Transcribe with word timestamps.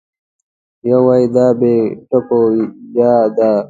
یو 0.89 0.99
وای 1.07 1.23
دا 1.35 1.47
بې 1.59 1.75
ټکو 2.09 2.41
یا 2.97 3.13
ده 3.37 3.51